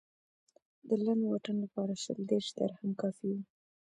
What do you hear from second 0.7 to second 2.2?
د لنډ واټن لپاره شل